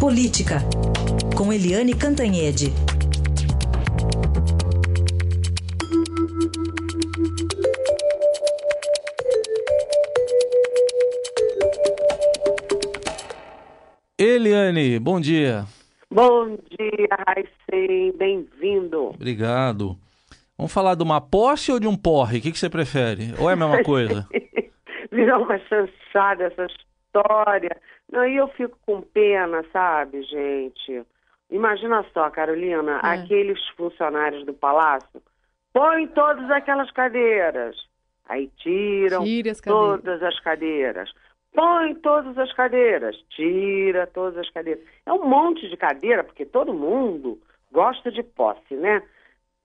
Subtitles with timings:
[0.00, 0.60] Política,
[1.36, 2.72] com Eliane Cantanhede.
[14.18, 15.66] Eliane, bom dia.
[16.10, 19.08] Bom dia, Raicem, bem-vindo.
[19.08, 19.98] Obrigado.
[20.56, 22.38] Vamos falar de uma posse ou de um porre?
[22.38, 23.34] O que, que você prefere?
[23.38, 24.26] Ou é a mesma coisa?
[25.12, 26.66] Virou uma chanchada essa
[27.10, 27.76] história.
[28.10, 31.04] Não, e eu fico com pena, sabe, gente?
[31.50, 33.06] Imagina só, Carolina, é.
[33.06, 35.22] aqueles funcionários do palácio
[35.72, 37.76] põem todas aquelas cadeiras.
[38.28, 41.12] Aí tiram as todas as cadeiras.
[41.52, 43.16] Põe todas as cadeiras.
[43.30, 44.84] Tira todas as cadeiras.
[45.04, 47.40] É um monte de cadeira, porque todo mundo
[47.72, 49.02] gosta de posse, né?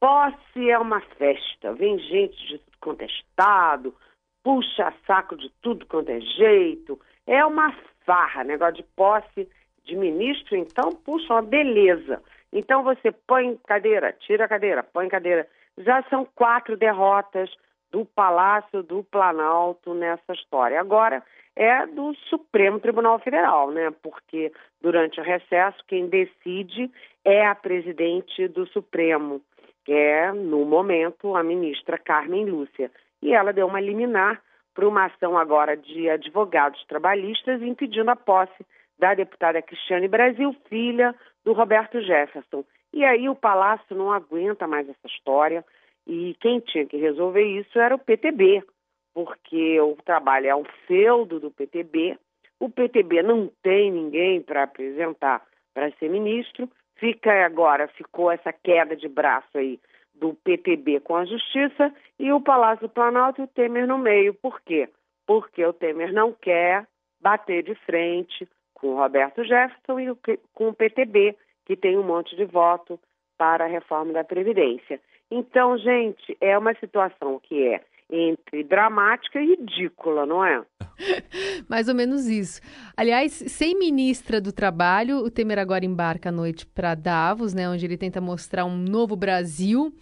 [0.00, 1.72] Posse é uma festa.
[1.74, 3.94] Vem gente de tudo quanto é estado,
[4.42, 7.00] puxa saco de tudo quanto é jeito.
[7.26, 7.72] É uma
[8.08, 9.46] farra, negócio de posse
[9.84, 12.22] de ministro, então, puxa, uma beleza.
[12.50, 15.46] Então você põe cadeira, tira cadeira, põe cadeira.
[15.76, 17.50] Já são quatro derrotas
[17.90, 20.80] do Palácio do Planalto nessa história.
[20.80, 21.22] Agora
[21.54, 23.90] é do Supremo Tribunal Federal, né?
[24.02, 26.90] Porque durante o recesso quem decide
[27.24, 29.42] é a presidente do Supremo,
[29.84, 32.90] que é, no momento, a ministra Carmen Lúcia.
[33.20, 34.40] E ela deu uma liminar
[34.78, 38.64] para uma ação agora de advogados trabalhistas impedindo a posse
[38.96, 41.12] da deputada Cristiane Brasil, filha
[41.44, 42.64] do Roberto Jefferson.
[42.92, 45.64] E aí o Palácio não aguenta mais essa história
[46.06, 48.62] e quem tinha que resolver isso era o PTB,
[49.12, 52.16] porque o trabalho é um feudo do PTB.
[52.60, 55.42] O PTB não tem ninguém para apresentar
[55.74, 56.70] para ser ministro.
[56.94, 59.80] Fica agora, ficou essa queda de braço aí
[60.18, 64.34] do PTB com a Justiça e o Palácio Planalto e o Temer no meio.
[64.34, 64.88] Por quê?
[65.26, 66.86] Porque o Temer não quer
[67.20, 70.16] bater de frente com o Roberto Jefferson e
[70.54, 72.98] com o PTB, que tem um monte de voto
[73.36, 75.00] para a reforma da Previdência.
[75.30, 80.64] Então, gente, é uma situação que é entre dramática e ridícula, não é?
[81.68, 82.60] Mais ou menos isso.
[82.96, 87.84] Aliás, sem ministra do Trabalho, o Temer agora embarca à noite para Davos, né, onde
[87.84, 89.94] ele tenta mostrar um novo Brasil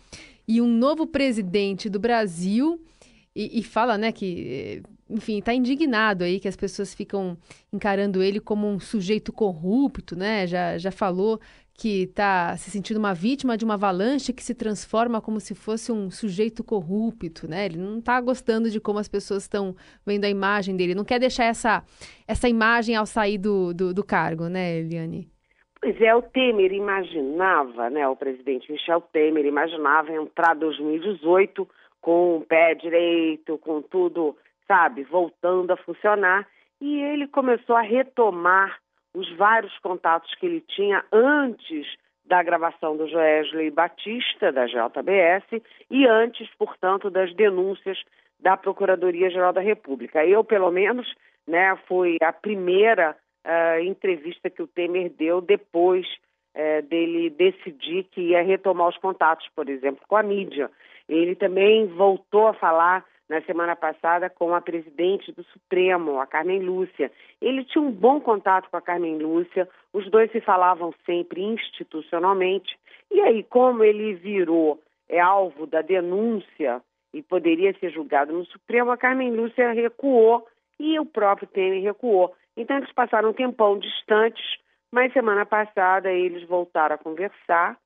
[0.47, 2.81] e um novo presidente do Brasil
[3.35, 7.39] e, e fala, né, que enfim, está indignado aí que as pessoas ficam
[7.73, 10.47] encarando ele como um sujeito corrupto, né?
[10.49, 11.41] Já, já falou
[11.79, 15.93] que está se sentindo uma vítima de uma avalanche que se transforma como se fosse
[15.93, 17.67] um sujeito corrupto, né?
[17.67, 21.19] Ele não está gostando de como as pessoas estão vendo a imagem dele, não quer
[21.19, 21.83] deixar essa,
[22.27, 25.29] essa imagem ao sair do, do, do cargo, né, Eliane?
[25.81, 31.69] Pois é, o Temer imaginava, né, o presidente Michel Temer imaginava entrar 2018
[32.01, 34.35] com o pé direito, com tudo,
[34.67, 36.47] sabe, voltando a funcionar,
[36.81, 38.79] e ele começou a retomar
[39.17, 41.87] os vários contatos que ele tinha antes
[42.27, 47.99] da gravação do Joesley Batista, da JBS, e antes, portanto, das denúncias
[48.39, 50.27] da Procuradoria-Geral da República.
[50.27, 51.07] Eu, pelo menos,
[51.47, 53.17] né, foi a primeira
[53.47, 56.07] uh, entrevista que o Temer deu depois
[56.55, 60.71] uh, dele decidir que ia retomar os contatos, por exemplo, com a mídia.
[61.09, 66.61] Ele também voltou a falar na semana passada com a presidente do Supremo, a Carmen
[66.61, 67.11] Lúcia.
[67.41, 72.79] Ele tinha um bom contato com a Carmen Lúcia, os dois se falavam sempre institucionalmente.
[73.11, 76.83] E aí, como ele virou é alvo da denúncia
[77.13, 80.47] e poderia ser julgado no Supremo, a Carmen Lúcia recuou
[80.79, 82.35] e o próprio Temer recuou.
[82.57, 84.45] Então eles passaram um tempão distantes,
[84.91, 87.79] mas semana passada eles voltaram a conversar,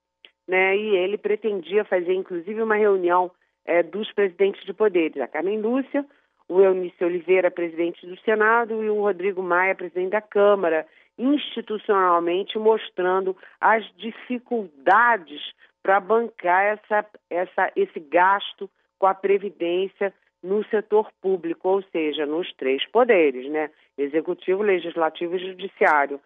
[0.48, 0.76] né?
[0.76, 3.30] E ele pretendia fazer inclusive uma reunião
[3.64, 6.04] é, dos presidentes de poderes, a Carmen Lúcia,
[6.48, 13.36] o Eunício Oliveira, presidente do Senado, e o Rodrigo Maia, presidente da Câmara, institucionalmente mostrando
[13.60, 15.40] as dificuldades
[15.82, 22.52] para bancar essa, essa, esse gasto com a Previdência no setor público, ou seja, nos
[22.54, 23.70] três poderes, né?
[23.96, 26.20] Executivo, Legislativo e Judiciário.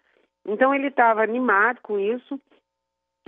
[0.45, 2.39] Então ele estava animado com isso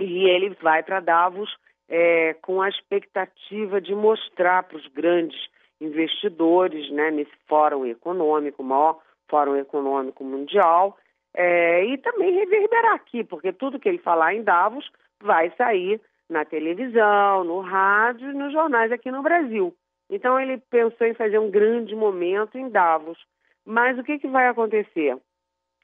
[0.00, 1.54] e ele vai para Davos
[1.88, 5.38] é, com a expectativa de mostrar para os grandes
[5.80, 10.96] investidores, né, nesse fórum econômico, maior fórum econômico mundial,
[11.34, 14.90] é, e também reverberar aqui, porque tudo que ele falar em Davos
[15.22, 19.74] vai sair na televisão, no rádio e nos jornais aqui no Brasil.
[20.10, 23.18] Então ele pensou em fazer um grande momento em Davos.
[23.64, 25.16] Mas o que, que vai acontecer?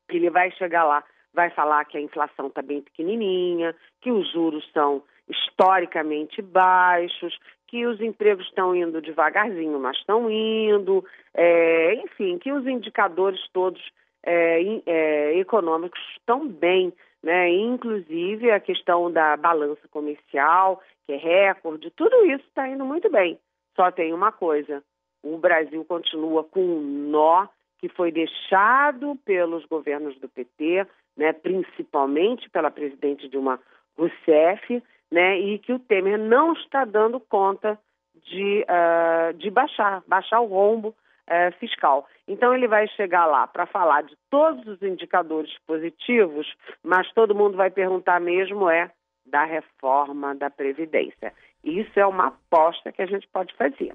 [0.08, 4.68] Ele vai chegar lá, vai falar que a inflação está bem pequenininha, que os juros
[4.72, 11.04] são historicamente baixos, que os empregos estão indo devagarzinho, mas estão indo,
[11.34, 13.82] é, enfim, que os indicadores todos
[14.24, 16.92] é, é, econômicos estão bem,
[17.22, 17.50] né?
[17.50, 23.38] Inclusive a questão da balança comercial, que é recorde, tudo isso está indo muito bem.
[23.74, 24.82] Só tem uma coisa:
[25.22, 27.46] o Brasil continua com um nó
[27.78, 30.86] que foi deixado pelos governos do PT,
[31.16, 33.60] né, principalmente pela presidente Dilma
[33.98, 34.82] Rousseff,
[35.14, 37.78] né, e que o Temer não está dando conta
[38.26, 42.04] de, uh, de baixar, baixar o rombo uh, fiscal.
[42.26, 46.52] Então ele vai chegar lá para falar de todos os indicadores positivos,
[46.82, 48.90] mas todo mundo vai perguntar mesmo é
[49.24, 51.32] da reforma da Previdência.
[51.62, 53.94] Isso é uma aposta que a gente pode fazer.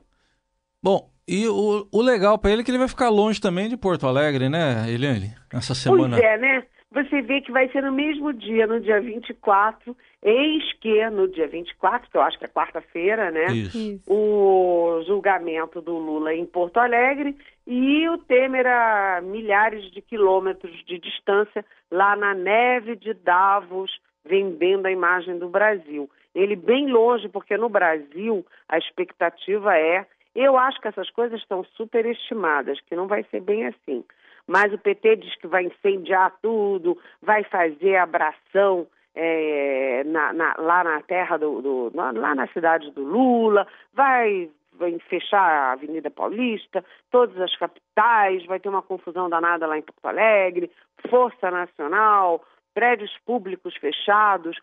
[0.81, 3.75] Bom, e o, o legal para ele é que ele vai ficar longe também de
[3.75, 5.35] Porto Alegre, né, Eliane?
[5.53, 6.15] Essa semana.
[6.15, 6.63] Pois é, né?
[6.91, 11.47] Você vê que vai ser no mesmo dia, no dia 24, eis que no dia
[11.47, 13.45] 24, que eu acho que é quarta-feira, né?
[13.51, 14.01] Isso.
[14.07, 17.37] O julgamento do Lula em Porto Alegre
[17.67, 23.91] e o Temer a milhares de quilômetros de distância, lá na neve de Davos,
[24.25, 26.09] vendendo a imagem do Brasil.
[26.33, 31.63] Ele bem longe, porque no Brasil a expectativa é eu acho que essas coisas estão
[31.75, 34.03] superestimadas, que não vai ser bem assim.
[34.49, 40.83] Mas o PT diz que vai incendiar tudo, vai fazer abração é, na, na, lá
[40.83, 46.83] na terra do, do, lá na cidade do Lula, vai, vai fechar a Avenida Paulista,
[47.11, 50.71] todas as capitais, vai ter uma confusão danada lá em Porto Alegre,
[51.07, 52.43] Força Nacional,
[52.73, 54.57] prédios públicos fechados.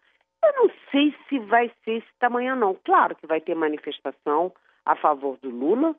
[0.45, 2.77] Eu não sei se vai ser esse tamanho, não.
[2.85, 4.53] Claro que vai ter manifestação,
[4.85, 5.95] a favor do Lula,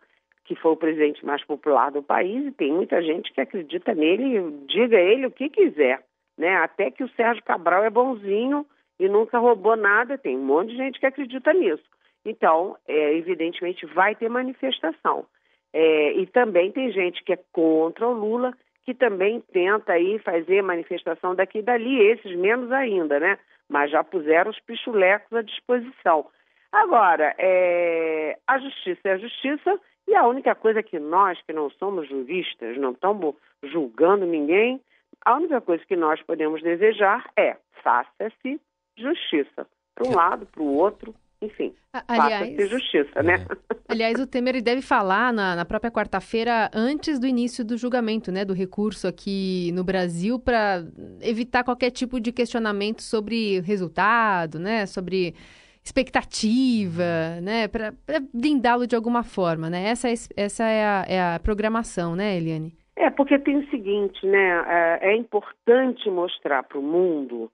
[0.48, 4.66] que foi o presidente mais popular do país, e tem muita gente que acredita nele,
[4.66, 6.02] diga ele o que quiser.
[6.38, 6.56] Né?
[6.56, 8.66] Até que o Sérgio Cabral é bonzinho
[8.98, 11.84] e nunca roubou nada, tem um monte de gente que acredita nisso.
[12.26, 15.26] Então, é, evidentemente, vai ter manifestação.
[15.74, 18.54] É, e também tem gente que é contra o Lula,
[18.86, 23.38] que também tenta aí fazer manifestação daqui e dali, esses menos ainda, né?
[23.68, 26.26] Mas já puseram os pichulecos à disposição.
[26.72, 31.70] Agora, é, a justiça é a justiça e a única coisa que nós, que não
[31.72, 34.82] somos juristas, não estamos julgando ninguém,
[35.26, 38.60] a única coisa que nós podemos desejar é faça-se
[38.98, 39.68] justiça.
[39.96, 43.46] Para um lado, para o outro, enfim, faça-se justiça, né?
[43.50, 43.78] É.
[43.90, 48.44] Aliás, o Temer deve falar na, na própria quarta-feira, antes do início do julgamento, né,
[48.44, 50.84] do recurso aqui no Brasil, para
[51.22, 55.36] evitar qualquer tipo de questionamento sobre resultado, né, sobre
[55.88, 57.94] expectativa, né, para
[58.34, 59.90] blindá-lo de alguma forma, né?
[59.90, 62.74] Essa, é, essa é, a, é a programação, né, Eliane?
[62.96, 67.52] É, porque tem o seguinte, né, é, é importante mostrar para o mundo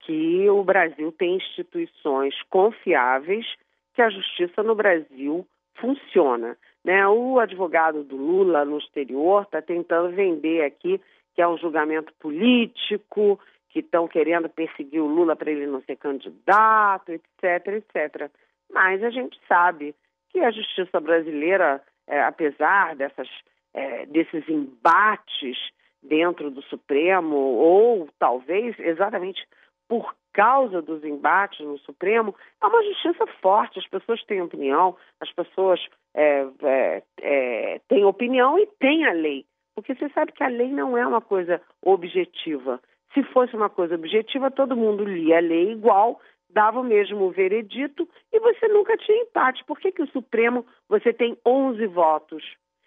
[0.00, 3.46] que o Brasil tem instituições confiáveis,
[3.94, 5.46] que a justiça no Brasil
[5.76, 6.56] funciona.
[6.84, 7.06] Né?
[7.06, 11.00] O advogado do Lula no exterior está tentando vender aqui
[11.34, 13.40] que é um julgamento político,
[13.72, 18.30] que estão querendo perseguir o Lula para ele não ser candidato, etc, etc.
[18.70, 19.94] Mas a gente sabe
[20.30, 23.28] que a justiça brasileira, é, apesar dessas,
[23.72, 25.56] é, desses embates
[26.02, 29.46] dentro do Supremo, ou talvez exatamente
[29.88, 33.78] por causa dos embates no Supremo, é uma justiça forte.
[33.78, 35.80] As pessoas têm opinião, as pessoas
[36.14, 39.46] é, é, é têm opinião e têm a lei.
[39.74, 42.80] Porque você sabe que a lei não é uma coisa objetiva.
[43.14, 48.08] Se fosse uma coisa objetiva, todo mundo lia a lei igual, dava o mesmo veredito
[48.32, 49.64] e você nunca tinha empate.
[49.64, 52.44] Por que, que o Supremo você tem 11 votos?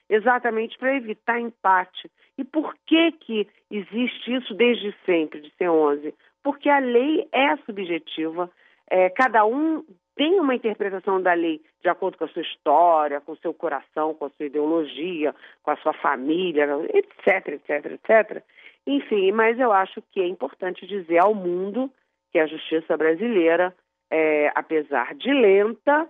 [0.09, 2.09] Exatamente para evitar empate.
[2.37, 6.13] E por que, que existe isso desde sempre, de ser 11?
[6.43, 8.51] Porque a lei é subjetiva,
[8.89, 9.83] é, cada um
[10.15, 14.13] tem uma interpretação da lei de acordo com a sua história, com o seu coração,
[14.13, 18.43] com a sua ideologia, com a sua família, etc, etc, etc.
[18.87, 21.91] Enfim, mas eu acho que é importante dizer ao mundo
[22.31, 23.75] que a justiça brasileira,
[24.09, 26.07] é, apesar de lenta,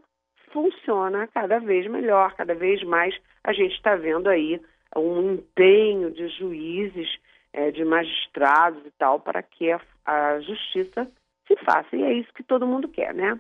[0.52, 4.62] funciona cada vez melhor, cada vez mais a gente está vendo aí
[4.96, 7.18] um empenho de juízes,
[7.52, 11.10] é, de magistrados e tal, para que a, a justiça
[11.48, 11.96] se faça.
[11.96, 13.38] E é isso que todo mundo quer, né?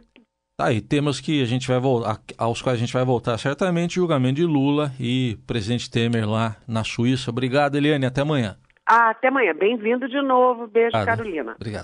[0.57, 3.95] Tá aí, temas que a gente vai voltar, aos quais a gente vai voltar certamente,
[3.95, 7.29] julgamento de Lula e presidente Temer lá na Suíça.
[7.29, 8.55] Obrigado, Eliane, até amanhã.
[8.87, 9.53] Ah, até amanhã.
[9.53, 10.67] Bem-vindo de novo.
[10.67, 11.55] Beijo, Carolina.
[11.55, 11.83] Obrigado.